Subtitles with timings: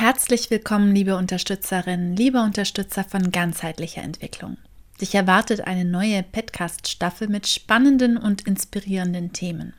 [0.00, 4.56] Herzlich willkommen, liebe Unterstützerinnen, liebe Unterstützer von ganzheitlicher Entwicklung.
[4.98, 9.74] Dich erwartet eine neue Podcast-Staffel mit spannenden und inspirierenden Themen.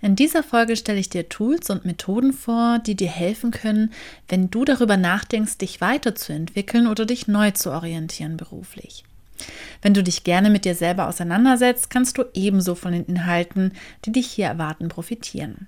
[0.00, 3.92] In dieser Folge stelle ich dir Tools und Methoden vor, die dir helfen können,
[4.26, 9.04] wenn du darüber nachdenkst, dich weiterzuentwickeln oder dich neu zu orientieren beruflich.
[9.82, 13.74] Wenn du dich gerne mit dir selber auseinandersetzt, kannst du ebenso von den Inhalten,
[14.06, 15.66] die dich hier erwarten, profitieren.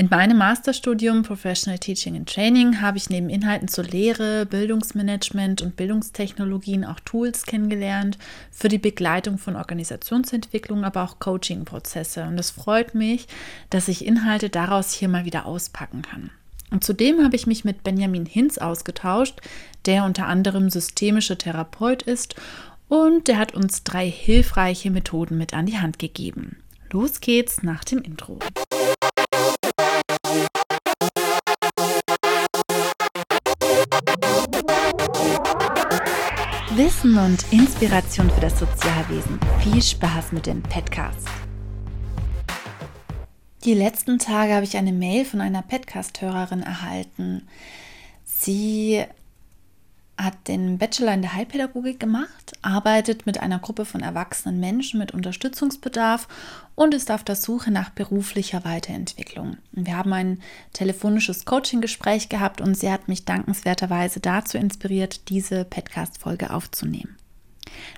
[0.00, 5.76] In meinem Masterstudium Professional Teaching and Training habe ich neben Inhalten zur Lehre, Bildungsmanagement und
[5.76, 8.16] Bildungstechnologien auch Tools kennengelernt
[8.50, 12.22] für die Begleitung von Organisationsentwicklung, aber auch Coaching-Prozesse.
[12.22, 13.28] Und es freut mich,
[13.68, 16.30] dass ich Inhalte daraus hier mal wieder auspacken kann.
[16.70, 19.42] Und zudem habe ich mich mit Benjamin Hinz ausgetauscht,
[19.84, 22.36] der unter anderem systemischer Therapeut ist
[22.88, 26.56] und der hat uns drei hilfreiche Methoden mit an die Hand gegeben.
[26.90, 28.38] Los geht's nach dem Intro.
[36.82, 39.38] Wissen und Inspiration für das Sozialwesen.
[39.62, 41.28] Viel Spaß mit dem Podcast.
[43.66, 47.46] Die letzten Tage habe ich eine Mail von einer Podcast-Hörerin erhalten.
[48.24, 49.04] Sie
[50.24, 55.12] hat den Bachelor in der Heilpädagogik gemacht, arbeitet mit einer Gruppe von erwachsenen Menschen mit
[55.12, 56.28] Unterstützungsbedarf
[56.74, 59.56] und ist auf der Suche nach beruflicher Weiterentwicklung.
[59.72, 60.40] Wir haben ein
[60.72, 67.16] telefonisches Coaching-Gespräch gehabt und sie hat mich dankenswerterweise dazu inspiriert, diese Podcast-Folge aufzunehmen.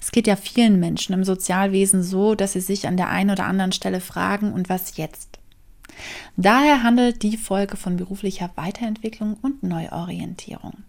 [0.01, 3.47] Es geht ja vielen Menschen im Sozialwesen so, dass sie sich an der einen oder
[3.47, 5.39] anderen Stelle fragen, und was jetzt?
[6.37, 10.85] Daher handelt die Folge von beruflicher Weiterentwicklung und Neuorientierung.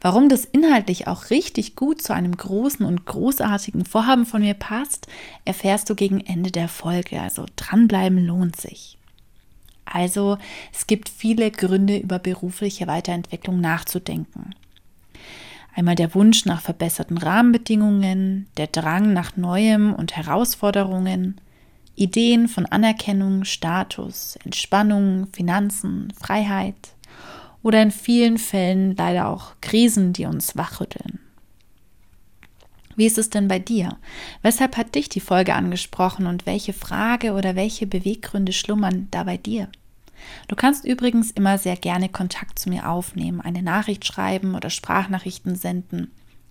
[0.00, 5.08] Warum das inhaltlich auch richtig gut zu einem großen und großartigen Vorhaben von mir passt,
[5.44, 7.20] erfährst du gegen Ende der Folge.
[7.20, 8.98] Also dranbleiben lohnt sich.
[9.84, 10.38] Also
[10.72, 14.54] es gibt viele Gründe, über berufliche Weiterentwicklung nachzudenken.
[15.74, 21.40] Einmal der Wunsch nach verbesserten Rahmenbedingungen, der Drang nach Neuem und Herausforderungen,
[21.94, 26.94] Ideen von Anerkennung, Status, Entspannung, Finanzen, Freiheit,
[27.62, 31.18] oder in vielen Fällen leider auch Krisen, die uns wachrütteln.
[32.96, 33.96] Wie ist es denn bei dir?
[34.42, 39.36] Weshalb hat dich die Folge angesprochen und welche Frage oder welche Beweggründe schlummern da bei
[39.36, 39.68] dir?
[40.48, 45.54] Du kannst übrigens immer sehr gerne Kontakt zu mir aufnehmen, eine Nachricht schreiben oder Sprachnachrichten
[45.54, 46.10] senden.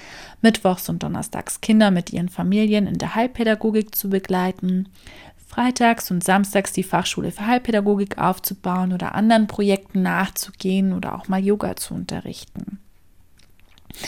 [0.42, 4.88] mittwochs und donnerstags Kinder mit ihren Familien in der Heilpädagogik zu begleiten,
[5.48, 11.44] freitags und samstags die Fachschule für Heilpädagogik aufzubauen oder anderen Projekten nachzugehen oder auch mal
[11.44, 12.80] Yoga zu unterrichten.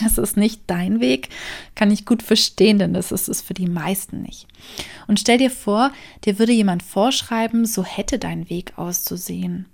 [0.02, 1.28] Das ist nicht dein Weg,
[1.74, 4.46] kann ich gut verstehen, denn das ist es für die meisten nicht.
[5.06, 5.92] Und stell dir vor,
[6.24, 9.66] dir würde jemand vorschreiben, so hätte dein Weg auszusehen.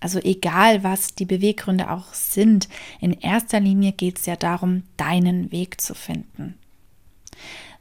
[0.00, 2.68] Also egal, was die Beweggründe auch sind,
[3.00, 6.54] in erster Linie geht es ja darum, deinen Weg zu finden.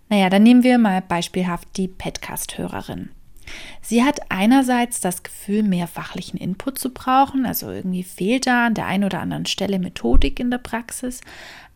[0.09, 3.09] Naja, dann nehmen wir mal beispielhaft die Podcast-Hörerin.
[3.81, 8.73] Sie hat einerseits das Gefühl, mehr fachlichen Input zu brauchen, also irgendwie fehlt da an
[8.73, 11.21] der einen oder anderen Stelle Methodik in der Praxis.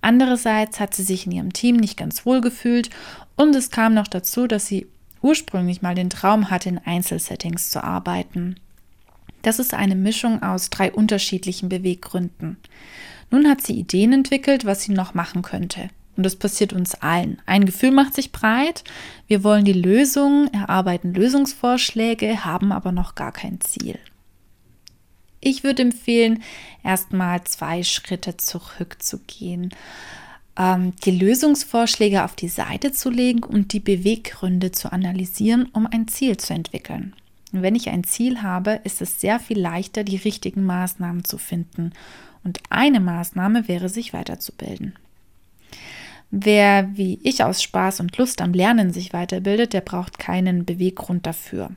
[0.02, 2.90] Andererseits hat sie sich in ihrem Team nicht ganz wohl gefühlt
[3.36, 4.88] und es kam noch dazu, dass sie
[5.22, 8.56] ursprünglich mal den Traum hatte, in Einzelsettings zu arbeiten.
[9.42, 12.58] Das ist eine Mischung aus drei unterschiedlichen Beweggründen.
[13.30, 15.90] Nun hat sie Ideen entwickelt, was sie noch machen könnte.
[16.18, 17.42] Und das passiert uns allen.
[17.46, 18.84] Ein Gefühl macht sich breit.
[19.28, 23.98] Wir wollen die Lösung, erarbeiten Lösungsvorschläge, haben aber noch gar kein Ziel.
[25.40, 26.44] Ich würde empfehlen,
[26.84, 29.74] erstmal zwei Schritte zurückzugehen,
[30.58, 36.08] ähm, die Lösungsvorschläge auf die Seite zu legen und die Beweggründe zu analysieren, um ein
[36.08, 37.16] Ziel zu entwickeln.
[37.52, 41.38] Und wenn ich ein Ziel habe, ist es sehr viel leichter, die richtigen Maßnahmen zu
[41.38, 41.92] finden.
[42.44, 44.94] Und eine Maßnahme wäre, sich weiterzubilden.
[46.32, 51.26] Wer wie ich aus Spaß und Lust am Lernen sich weiterbildet, der braucht keinen Beweggrund
[51.28, 51.72] dafür.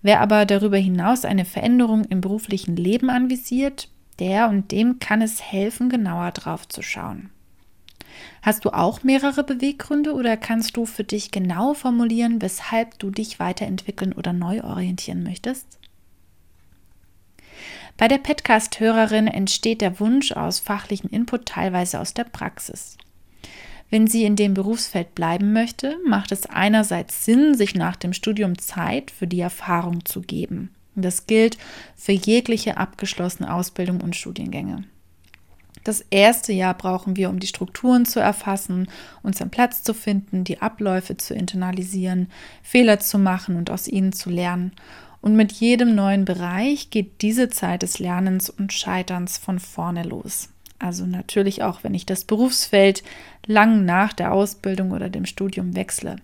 [0.00, 3.88] Wer aber darüber hinaus eine Veränderung im beruflichen Leben anvisiert,
[4.20, 7.30] der und dem kann es helfen, genauer drauf zu schauen.
[8.42, 13.40] Hast du auch mehrere Beweggründe oder kannst du für dich genau formulieren, weshalb du dich
[13.40, 15.78] weiterentwickeln oder neu orientieren möchtest?
[17.96, 22.98] Bei der Podcast-Hörerin entsteht der Wunsch aus fachlichen Input teilweise aus der Praxis.
[23.94, 28.58] Wenn sie in dem Berufsfeld bleiben möchte, macht es einerseits Sinn, sich nach dem Studium
[28.58, 30.74] Zeit für die Erfahrung zu geben.
[30.96, 31.58] Das gilt
[31.94, 34.82] für jegliche abgeschlossene Ausbildung und Studiengänge.
[35.84, 38.88] Das erste Jahr brauchen wir, um die Strukturen zu erfassen,
[39.22, 42.32] unseren Platz zu finden, die Abläufe zu internalisieren,
[42.64, 44.72] Fehler zu machen und aus ihnen zu lernen.
[45.20, 50.48] Und mit jedem neuen Bereich geht diese Zeit des Lernens und Scheiterns von vorne los.
[50.78, 53.02] Also natürlich auch, wenn ich das Berufsfeld
[53.46, 56.16] lang nach der Ausbildung oder dem Studium wechsle.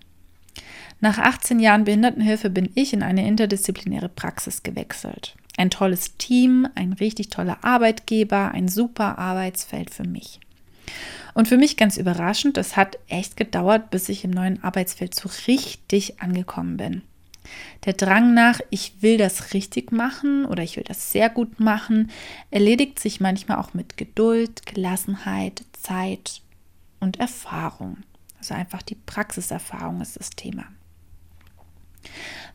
[1.01, 5.35] Nach 18 Jahren Behindertenhilfe bin ich in eine interdisziplinäre Praxis gewechselt.
[5.57, 10.41] Ein tolles Team, ein richtig toller Arbeitgeber, ein super Arbeitsfeld für mich.
[11.33, 15.31] Und für mich ganz überraschend, es hat echt gedauert, bis ich im neuen Arbeitsfeld so
[15.47, 17.03] richtig angekommen bin.
[17.85, 22.11] Der Drang nach, ich will das richtig machen oder ich will das sehr gut machen,
[22.51, 26.43] erledigt sich manchmal auch mit Geduld, Gelassenheit, Zeit
[27.01, 27.99] und Erfahrung.
[28.39, 30.65] Also einfach die Praxiserfahrung ist das Thema.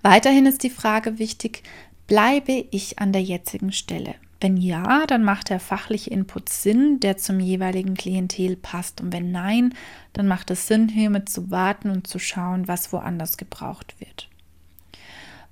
[0.01, 1.63] Weiterhin ist die Frage wichtig,
[2.07, 4.15] bleibe ich an der jetzigen Stelle?
[4.41, 9.01] Wenn ja, dann macht der fachliche Input Sinn, der zum jeweiligen Klientel passt.
[9.01, 9.73] Und wenn nein,
[10.13, 14.29] dann macht es Sinn, hiermit zu warten und zu schauen, was woanders gebraucht wird.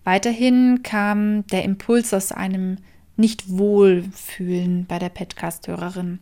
[0.04, 2.78] Weiterhin kam der Impuls aus einem
[3.16, 6.20] Nicht-Wohlfühlen bei der Podcast-Hörerin.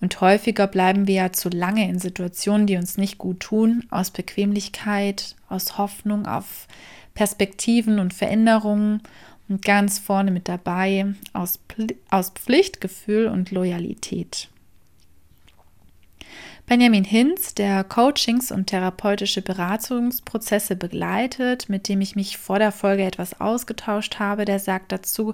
[0.00, 4.10] Und häufiger bleiben wir ja zu lange in Situationen, die uns nicht gut tun, aus
[4.10, 6.66] Bequemlichkeit, aus Hoffnung auf
[7.14, 9.00] Perspektiven und Veränderungen
[9.48, 11.58] und ganz vorne mit dabei aus,
[12.10, 14.50] aus Pflichtgefühl und Loyalität.
[16.66, 23.04] Benjamin Hinz, der Coachings und therapeutische Beratungsprozesse begleitet, mit dem ich mich vor der Folge
[23.04, 25.32] etwas ausgetauscht habe, der sagt dazu,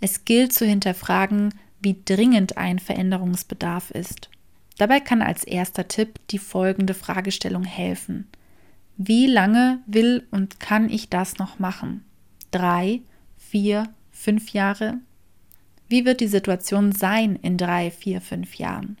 [0.00, 4.30] es gilt zu hinterfragen, wie dringend ein Veränderungsbedarf ist.
[4.78, 8.26] Dabei kann als erster Tipp die folgende Fragestellung helfen.
[8.96, 12.06] Wie lange will und kann ich das noch machen?
[12.50, 13.02] Drei,
[13.36, 14.94] vier, fünf Jahre?
[15.88, 18.96] Wie wird die Situation sein in drei, vier, fünf Jahren?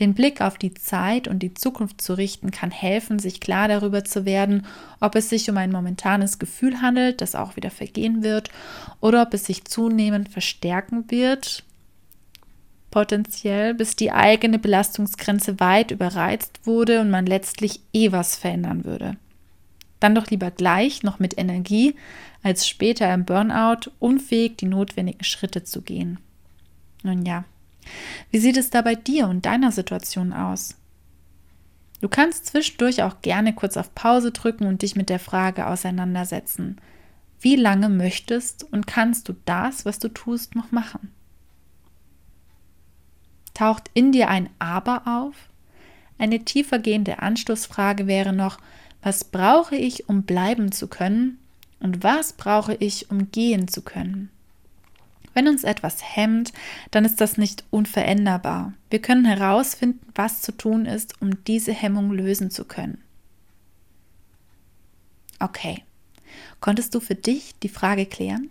[0.00, 4.04] Den Blick auf die Zeit und die Zukunft zu richten, kann helfen, sich klar darüber
[4.04, 4.66] zu werden,
[5.00, 8.50] ob es sich um ein momentanes Gefühl handelt, das auch wieder vergehen wird,
[9.00, 11.62] oder ob es sich zunehmend verstärken wird,
[12.90, 19.16] potenziell, bis die eigene Belastungsgrenze weit überreizt wurde und man letztlich eh was verändern würde.
[20.00, 21.94] Dann doch lieber gleich noch mit Energie,
[22.42, 26.18] als später im Burnout unfähig die notwendigen Schritte zu gehen.
[27.02, 27.44] Nun ja,
[28.30, 30.76] wie sieht es da bei dir und deiner Situation aus?
[32.00, 36.80] Du kannst zwischendurch auch gerne kurz auf Pause drücken und dich mit der Frage auseinandersetzen.
[37.40, 41.12] Wie lange möchtest und kannst du das, was du tust, noch machen?
[43.54, 45.34] Taucht in dir ein Aber auf?
[46.18, 48.58] Eine tiefergehende Anschlussfrage wäre noch,
[49.02, 51.38] was brauche ich, um bleiben zu können?
[51.80, 54.30] Und was brauche ich, um gehen zu können?
[55.34, 56.52] Wenn uns etwas hemmt,
[56.92, 58.72] dann ist das nicht unveränderbar.
[58.88, 63.02] Wir können herausfinden, was zu tun ist, um diese Hemmung lösen zu können.
[65.40, 65.82] Okay,
[66.60, 68.48] konntest du für dich die Frage klären?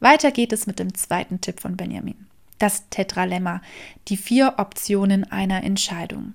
[0.00, 2.26] Weiter geht es mit dem zweiten Tipp von Benjamin.
[2.58, 3.60] Das Tetralemma,
[4.08, 6.34] die vier Optionen einer Entscheidung.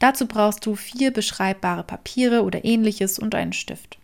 [0.00, 3.98] Dazu brauchst du vier beschreibbare Papiere oder ähnliches und einen Stift.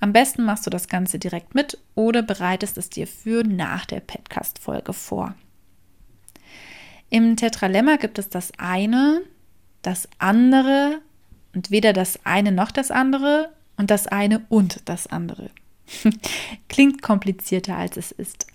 [0.00, 4.00] Am besten machst du das Ganze direkt mit oder bereitest es dir für nach der
[4.00, 5.34] Podcast-Folge vor.
[7.10, 9.22] Im Tetralemma gibt es das eine,
[9.82, 11.00] das andere
[11.54, 15.50] und weder das eine noch das andere und das eine und das andere.
[16.68, 18.46] Klingt komplizierter als es ist.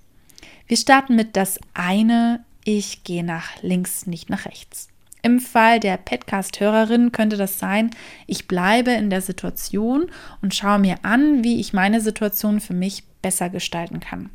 [0.67, 4.88] Wir starten mit das eine, ich gehe nach links, nicht nach rechts.
[5.25, 7.91] Im Fall der Podcast-Hörerin könnte das sein,
[8.27, 10.11] ich bleibe in der Situation
[10.41, 14.29] und schaue mir an, wie ich meine Situation für mich besser gestalten kann.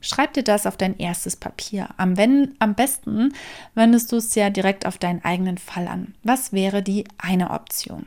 [0.00, 1.90] Schreib dir das auf dein erstes Papier.
[1.98, 3.34] Am, wenn, am besten
[3.74, 6.14] wendest du es ja direkt auf deinen eigenen Fall an.
[6.22, 8.04] Was wäre die eine Option?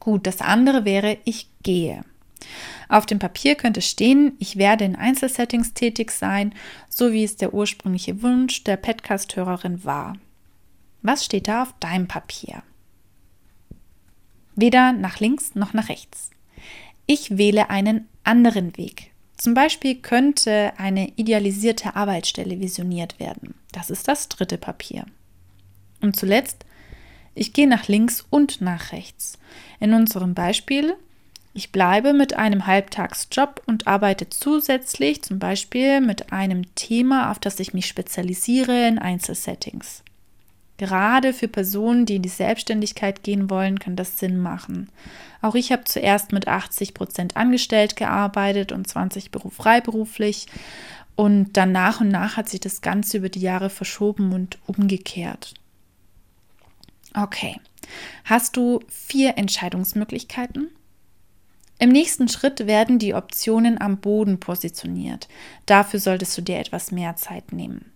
[0.00, 2.04] Gut, das andere wäre, ich gehe.
[2.88, 6.54] Auf dem Papier könnte stehen, ich werde in Einzelsettings tätig sein,
[6.88, 10.14] so wie es der ursprüngliche Wunsch der Podcast-Hörerin war.
[11.02, 12.62] Was steht da auf deinem Papier?
[14.56, 16.30] Weder nach links noch nach rechts.
[17.06, 19.10] Ich wähle einen anderen Weg.
[19.36, 23.54] Zum Beispiel könnte eine idealisierte Arbeitsstelle visioniert werden.
[23.72, 25.04] Das ist das dritte Papier.
[26.00, 26.64] Und zuletzt,
[27.34, 29.38] ich gehe nach links und nach rechts.
[29.80, 30.94] In unserem Beispiel,
[31.54, 37.60] ich bleibe mit einem Halbtagsjob und arbeite zusätzlich zum Beispiel mit einem Thema, auf das
[37.60, 40.02] ich mich spezialisiere in Einzelsettings.
[40.78, 44.90] Gerade für Personen, die in die Selbstständigkeit gehen wollen, kann das Sinn machen.
[45.40, 50.46] Auch ich habe zuerst mit 80 Prozent angestellt gearbeitet und 20 freiberuflich.
[51.14, 55.54] Und dann nach und nach hat sich das Ganze über die Jahre verschoben und umgekehrt.
[57.14, 57.60] Okay,
[58.24, 60.70] hast du vier Entscheidungsmöglichkeiten?
[61.78, 65.28] Im nächsten Schritt werden die Optionen am Boden positioniert.
[65.66, 67.92] Dafür solltest du dir etwas mehr Zeit nehmen.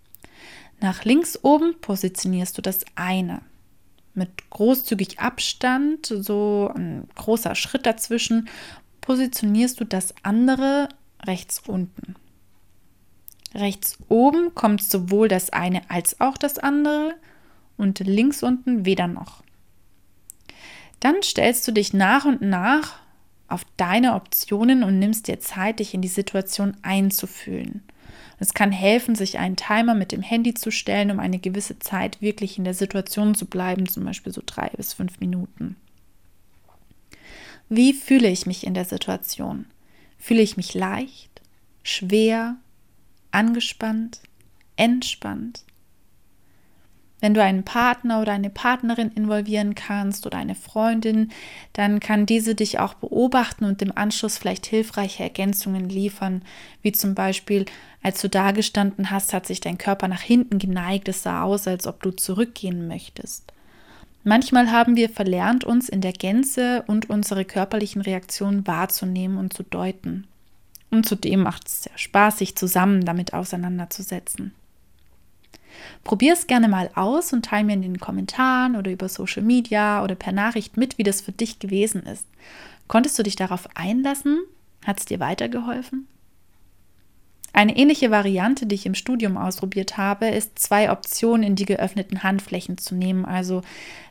[0.81, 3.41] Nach links oben positionierst du das eine.
[4.15, 8.49] Mit großzügig Abstand, so ein großer Schritt dazwischen,
[9.01, 10.89] positionierst du das andere
[11.25, 12.17] rechts unten.
[13.55, 17.15] Rechts oben kommt sowohl das eine als auch das andere
[17.77, 19.43] und links unten weder noch.
[21.01, 22.99] Dann stellst du dich nach und nach
[23.49, 27.83] auf deine Optionen und nimmst dir Zeit, dich in die Situation einzufühlen.
[28.39, 32.21] Es kann helfen, sich einen Timer mit dem Handy zu stellen, um eine gewisse Zeit
[32.21, 35.77] wirklich in der Situation zu bleiben, zum Beispiel so drei bis fünf Minuten.
[37.69, 39.67] Wie fühle ich mich in der Situation?
[40.19, 41.43] Fühle ich mich leicht,
[41.83, 42.57] schwer,
[43.31, 44.21] angespannt,
[44.77, 45.65] entspannt?
[47.21, 51.31] Wenn du einen Partner oder eine Partnerin involvieren kannst oder eine Freundin,
[51.73, 56.43] dann kann diese dich auch beobachten und im Anschluss vielleicht hilfreiche Ergänzungen liefern,
[56.83, 57.65] wie zum Beispiel,
[58.03, 61.67] als du da gestanden hast, hat sich dein Körper nach hinten geneigt, es sah aus,
[61.67, 63.53] als ob du zurückgehen möchtest.
[64.23, 69.63] Manchmal haben wir verlernt, uns in der Gänze und unsere körperlichen Reaktionen wahrzunehmen und zu
[69.63, 70.27] deuten.
[70.91, 74.53] Und zudem macht es sehr Spaß, sich zusammen damit auseinanderzusetzen.
[76.05, 80.03] Probier es gerne mal aus und teile mir in den Kommentaren oder über Social Media
[80.03, 82.27] oder per Nachricht mit, wie das für dich gewesen ist.
[82.87, 84.41] Konntest du dich darauf einlassen?
[84.85, 86.09] Hat es dir weitergeholfen?
[87.53, 92.23] Eine ähnliche Variante, die ich im Studium ausprobiert habe, ist zwei Optionen in die geöffneten
[92.23, 93.63] Handflächen zu nehmen, also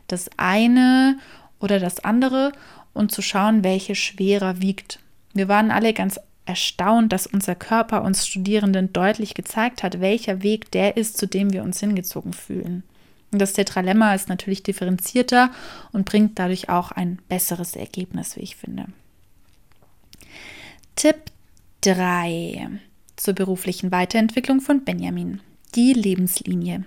[0.06, 1.18] das eine
[1.60, 2.52] oder das andere
[2.92, 5.00] und zu schauen, welche schwerer wiegt.
[5.34, 10.70] Wir waren alle ganz erstaunt, dass unser Körper uns Studierenden deutlich gezeigt hat, welcher Weg
[10.70, 12.82] der ist, zu dem wir uns hingezogen fühlen.
[13.30, 15.50] Und das Tetralemma ist natürlich differenzierter
[15.92, 18.86] und bringt dadurch auch ein besseres Ergebnis, wie ich finde.
[20.96, 21.16] Tipp
[21.82, 22.80] 3
[23.16, 25.40] zur beruflichen Weiterentwicklung von Benjamin.
[25.74, 26.84] Die Lebenslinie.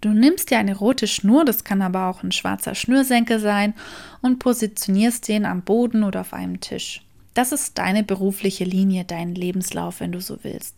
[0.00, 3.72] Du nimmst dir eine rote Schnur, das kann aber auch ein schwarzer Schnürsenkel sein,
[4.20, 7.02] und positionierst den am Boden oder auf einem Tisch.
[7.34, 10.76] Das ist deine berufliche Linie, dein Lebenslauf, wenn du so willst.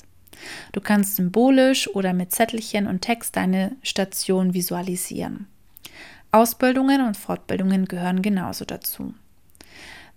[0.73, 5.47] Du kannst symbolisch oder mit Zettelchen und Text deine Station visualisieren.
[6.33, 9.15] Ausbildungen und Fortbildungen gehören genauso dazu.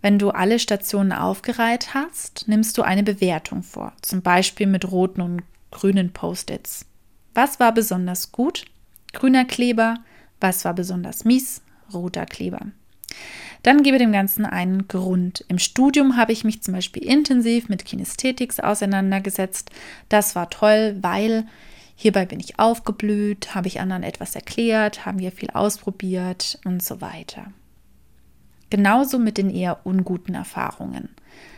[0.02, 5.22] Wenn du alle Stationen aufgereiht hast, nimmst du eine Bewertung vor, zum Beispiel mit roten
[5.22, 6.86] und grünen Post-its.
[7.34, 8.66] Was war besonders gut?
[9.14, 9.96] Grüner Kleber.
[10.40, 11.62] Was war besonders mies?
[11.94, 12.62] Roter Kleber.
[13.68, 15.44] Dann gebe dem Ganzen einen Grund.
[15.50, 19.72] Im Studium habe ich mich zum Beispiel intensiv mit Kinästhetics auseinandergesetzt.
[20.08, 21.46] Das war toll, weil
[21.98, 27.02] hierbei bin ich aufgeblüht, habe ich anderen etwas erklärt, haben wir viel ausprobiert und so
[27.02, 27.52] weiter.
[28.70, 31.10] Genauso mit den eher unguten Erfahrungen.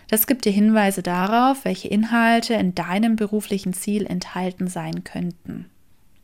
[0.08, 5.70] Das gibt dir Hinweise darauf, welche Inhalte in deinem beruflichen Ziel enthalten sein könnten.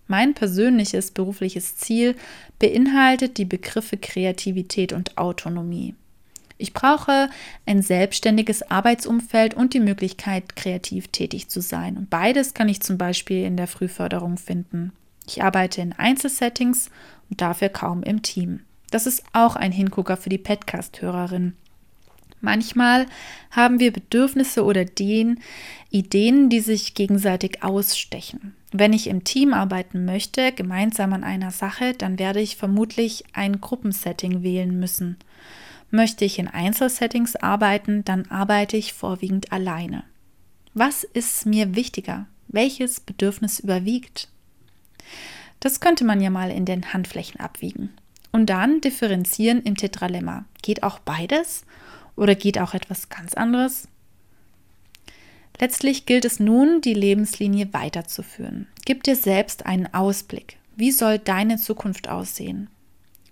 [0.07, 2.15] Mein persönliches berufliches Ziel
[2.59, 5.95] beinhaltet die Begriffe Kreativität und Autonomie.
[6.57, 7.29] Ich brauche
[7.65, 11.97] ein selbstständiges Arbeitsumfeld und die Möglichkeit, kreativ tätig zu sein.
[11.97, 14.93] Und beides kann ich zum Beispiel in der Frühförderung finden.
[15.27, 16.89] Ich arbeite in Einzelsettings
[17.29, 18.61] und dafür kaum im Team.
[18.91, 21.55] Das ist auch ein Hingucker für die Podcast-Hörerin.
[22.45, 23.07] Manchmal
[23.49, 25.39] haben wir Bedürfnisse oder den
[25.89, 28.53] Ideen, die sich gegenseitig ausstechen.
[28.71, 33.61] Wenn ich im Team arbeiten möchte, gemeinsam an einer Sache, dann werde ich vermutlich ein
[33.61, 35.17] Gruppensetting wählen müssen.
[35.89, 40.03] Möchte ich in Einzelsettings arbeiten, dann arbeite ich vorwiegend alleine.
[40.75, 42.27] Was ist mir wichtiger?
[42.47, 44.27] Welches Bedürfnis überwiegt?
[45.61, 47.89] Das könnte man ja mal in den Handflächen abwiegen.
[48.31, 50.45] Und dann differenzieren im Tetralemma.
[50.61, 51.65] Geht auch beides
[52.15, 53.87] oder geht auch etwas ganz anderes?
[55.59, 58.67] Letztlich gilt es nun, die Lebenslinie weiterzuführen.
[58.85, 60.57] Gib dir selbst einen Ausblick.
[60.75, 62.69] Wie soll deine Zukunft aussehen?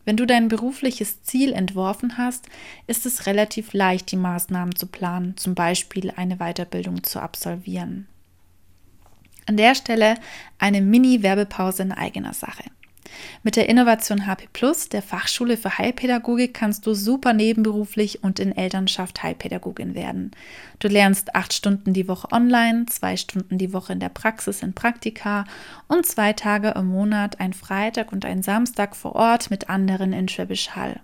[0.06, 2.48] Wenn du dein berufliches Ziel entworfen hast,
[2.88, 8.08] ist es relativ leicht, die Maßnahmen zu planen, zum Beispiel eine Weiterbildung zu absolvieren.
[9.46, 10.16] An der Stelle
[10.58, 12.64] eine Mini-Werbepause in eigener Sache.
[13.44, 18.56] Mit der Innovation HP Plus, der Fachschule für Heilpädagogik, kannst du super nebenberuflich und in
[18.56, 20.32] Elternschaft Heilpädagogin werden.
[20.80, 24.74] Du lernst acht Stunden die Woche online, zwei Stunden die Woche in der Praxis in
[24.74, 25.46] Praktika
[25.88, 30.28] und zwei Tage im Monat, ein Freitag und ein Samstag vor Ort mit anderen in
[30.28, 31.00] Schwäbisch Hall.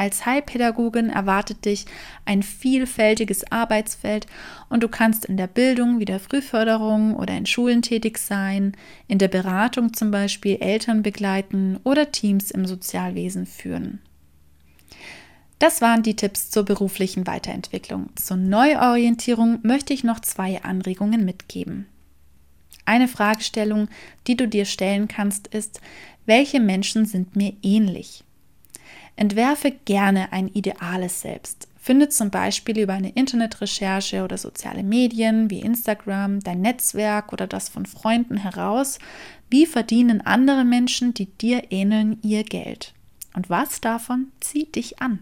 [0.00, 1.84] Als Heilpädagogin erwartet dich
[2.24, 4.26] ein vielfältiges Arbeitsfeld
[4.70, 8.72] und du kannst in der Bildung wie der Frühförderung oder in Schulen tätig sein,
[9.08, 14.00] in der Beratung zum Beispiel Eltern begleiten oder Teams im Sozialwesen führen.
[15.58, 18.08] Das waren die Tipps zur beruflichen Weiterentwicklung.
[18.16, 21.84] Zur Neuorientierung möchte ich noch zwei Anregungen mitgeben.
[22.86, 23.88] Eine Fragestellung,
[24.26, 25.82] die du dir stellen kannst, ist,
[26.24, 28.24] welche Menschen sind mir ähnlich?
[29.16, 31.68] Entwerfe gerne ein ideales Selbst.
[31.82, 37.68] Finde zum Beispiel über eine Internetrecherche oder soziale Medien wie Instagram, dein Netzwerk oder das
[37.68, 38.98] von Freunden heraus,
[39.48, 42.92] wie verdienen andere Menschen, die dir ähneln, ihr Geld.
[43.34, 45.20] Und was davon zieht dich an?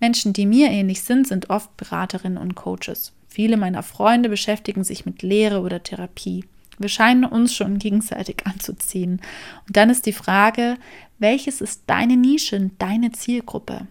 [0.00, 3.12] Menschen, die mir ähnlich sind, sind oft Beraterinnen und Coaches.
[3.28, 6.44] Viele meiner Freunde beschäftigen sich mit Lehre oder Therapie.
[6.78, 9.20] Wir scheinen uns schon gegenseitig anzuziehen.
[9.66, 10.76] Und dann ist die Frage,
[11.18, 13.86] welches ist deine Nische, deine Zielgruppe?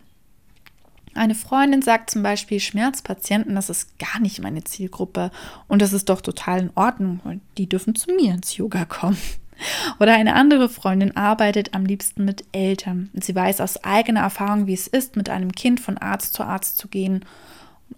[1.16, 5.32] Eine Freundin sagt zum Beispiel Schmerzpatienten, das ist gar nicht meine Zielgruppe
[5.68, 9.18] und das ist doch total in Ordnung und die dürfen zu mir ins Yoga kommen.
[10.00, 14.66] Oder eine andere Freundin arbeitet am liebsten mit Eltern und sie weiß aus eigener Erfahrung,
[14.66, 17.24] wie es ist, mit einem Kind von Arzt zu Arzt zu gehen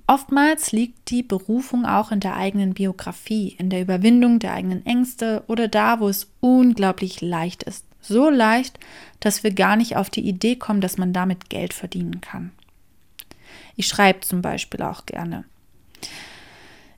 [0.07, 5.43] Oftmals liegt die Berufung auch in der eigenen Biografie, in der Überwindung der eigenen Ängste
[5.47, 7.85] oder da, wo es unglaublich leicht ist.
[8.01, 8.79] So leicht,
[9.19, 12.51] dass wir gar nicht auf die Idee kommen, dass man damit Geld verdienen kann.
[13.75, 15.43] Ich schreibe zum Beispiel auch gerne.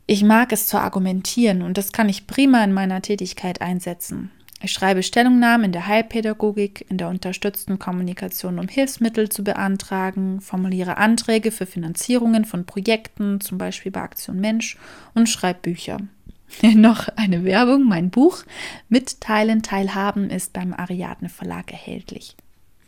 [0.06, 4.32] Ich mag es zu argumentieren und das kann ich prima in meiner Tätigkeit einsetzen.
[4.60, 10.98] Ich schreibe Stellungnahmen in der Heilpädagogik, in der unterstützten Kommunikation, um Hilfsmittel zu beantragen, formuliere
[10.98, 14.78] Anträge für Finanzierungen von Projekten, zum Beispiel bei Aktion Mensch,
[15.14, 16.00] und schreibe Bücher.
[16.74, 18.44] Noch eine Werbung, mein Buch
[18.90, 22.36] Mitteilen, Teilhaben ist beim Ariadne Verlag erhältlich.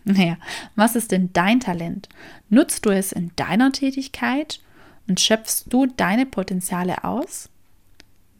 [0.05, 0.37] Naja,
[0.75, 2.09] was ist denn dein Talent?
[2.49, 4.59] Nutzt du es in deiner Tätigkeit
[5.07, 7.49] und schöpfst du deine Potenziale aus?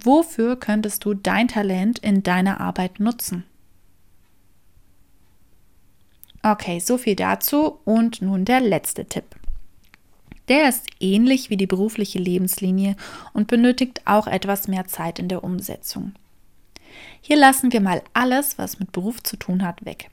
[0.01, 3.43] Wofür könntest du dein Talent in deiner Arbeit nutzen?
[6.41, 9.25] Okay, so viel dazu und nun der letzte Tipp.
[10.47, 12.95] Der ist ähnlich wie die berufliche Lebenslinie
[13.33, 16.13] und benötigt auch etwas mehr Zeit in der Umsetzung.
[17.21, 20.09] Hier lassen wir mal alles, was mit Beruf zu tun hat, weg.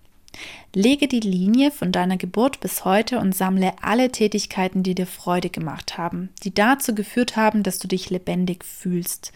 [0.74, 5.50] Lege die Linie von deiner Geburt bis heute und sammle alle Tätigkeiten, die dir Freude
[5.50, 9.32] gemacht haben, die dazu geführt haben, dass du dich lebendig fühlst,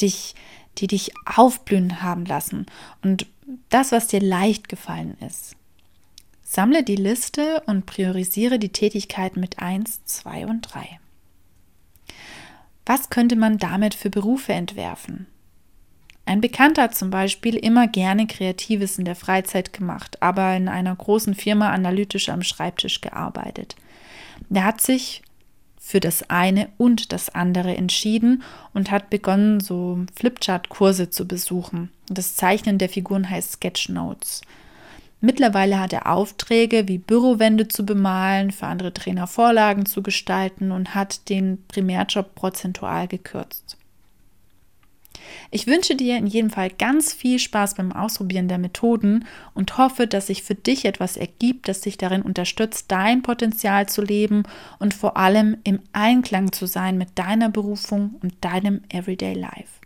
[0.00, 0.34] dich,
[0.78, 2.66] die dich aufblühen haben lassen
[3.02, 3.26] und
[3.68, 5.56] das, was dir leicht gefallen ist.
[6.42, 11.00] Sammle die Liste und priorisiere die Tätigkeiten mit 1, 2 und 3.
[12.84, 15.26] Was könnte man damit für Berufe entwerfen?
[16.26, 20.94] Ein Bekannter hat zum Beispiel immer gerne Kreatives in der Freizeit gemacht, aber in einer
[20.94, 23.76] großen Firma analytisch am Schreibtisch gearbeitet.
[24.48, 25.22] Der hat sich
[25.78, 28.42] für das eine und das andere entschieden
[28.74, 31.90] und hat begonnen, so Flipchart-Kurse zu besuchen.
[32.08, 34.42] Das Zeichnen der Figuren heißt Sketchnotes.
[35.20, 40.96] Mittlerweile hat er Aufträge wie Bürowände zu bemalen, für andere Trainer Vorlagen zu gestalten und
[40.96, 43.76] hat den Primärjob prozentual gekürzt.
[45.50, 50.06] Ich wünsche dir in jedem Fall ganz viel Spaß beim Ausprobieren der Methoden und hoffe,
[50.06, 54.42] dass sich für dich etwas ergibt, das dich darin unterstützt, dein Potenzial zu leben
[54.78, 59.80] und vor allem im Einklang zu sein mit deiner Berufung und deinem Everyday Life.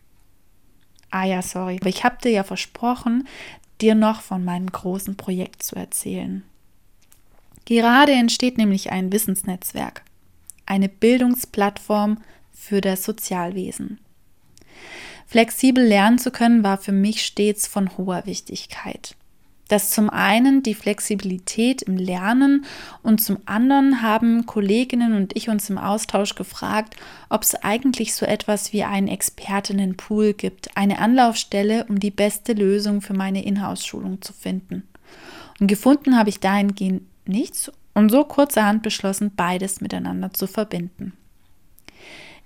[1.11, 3.27] Ah ja, sorry, aber ich habe dir ja versprochen,
[3.81, 6.45] dir noch von meinem großen Projekt zu erzählen.
[7.65, 10.03] Gerade entsteht nämlich ein Wissensnetzwerk,
[10.67, 12.19] eine Bildungsplattform
[12.53, 13.99] für das Sozialwesen.
[15.31, 19.15] Flexibel lernen zu können war für mich stets von hoher Wichtigkeit.
[19.69, 22.65] Das zum einen die Flexibilität im Lernen
[23.05, 26.97] und zum anderen haben Kolleginnen und ich uns im Austausch gefragt,
[27.29, 33.01] ob es eigentlich so etwas wie einen Expertinnenpool gibt, eine Anlaufstelle, um die beste Lösung
[33.01, 34.83] für meine Inhouse-Schulung zu finden.
[35.61, 41.13] Und gefunden habe ich dahingehend nichts und so kurzerhand beschlossen, beides miteinander zu verbinden.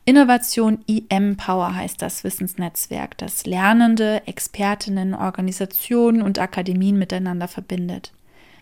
[0.06, 8.12] Innovation IM Power heißt das Wissensnetzwerk, das Lernende, Expertinnen, Organisationen und Akademien miteinander verbindet.